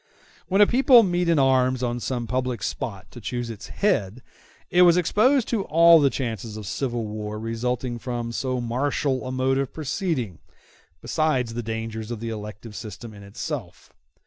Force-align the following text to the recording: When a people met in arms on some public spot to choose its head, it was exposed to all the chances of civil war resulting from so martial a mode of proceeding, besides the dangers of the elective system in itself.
When 0.47 0.61
a 0.61 0.65
people 0.65 1.03
met 1.03 1.29
in 1.29 1.37
arms 1.37 1.83
on 1.83 1.99
some 1.99 2.25
public 2.25 2.63
spot 2.63 3.11
to 3.11 3.21
choose 3.21 3.51
its 3.51 3.67
head, 3.67 4.23
it 4.71 4.81
was 4.81 4.97
exposed 4.97 5.47
to 5.49 5.63
all 5.65 5.99
the 5.99 6.09
chances 6.09 6.57
of 6.57 6.65
civil 6.65 7.05
war 7.05 7.37
resulting 7.37 7.99
from 7.99 8.31
so 8.31 8.59
martial 8.59 9.27
a 9.27 9.31
mode 9.31 9.59
of 9.59 9.71
proceeding, 9.71 10.39
besides 11.03 11.53
the 11.53 11.61
dangers 11.61 12.09
of 12.09 12.19
the 12.19 12.29
elective 12.29 12.75
system 12.75 13.13
in 13.13 13.21
itself. 13.21 13.93